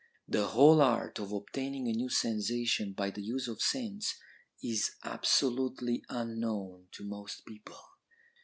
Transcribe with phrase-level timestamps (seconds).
[0.27, 4.19] "'The whole art of obtaining a new sensation by the use of scents
[4.63, 7.77] is absolutely unknown to most people.